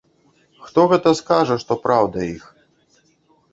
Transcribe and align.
Хто 0.69 0.85
гэта 0.91 1.13
скажа, 1.19 1.55
што 1.65 1.73
праўда 1.85 2.19
іх? 2.35 2.43